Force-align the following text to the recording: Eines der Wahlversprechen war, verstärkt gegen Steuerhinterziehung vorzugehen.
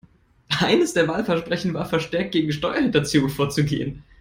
Eines 0.61 0.93
der 0.95 1.07
Wahlversprechen 1.07 1.75
war, 1.75 1.85
verstärkt 1.85 2.31
gegen 2.31 2.51
Steuerhinterziehung 2.51 3.29
vorzugehen. 3.29 4.03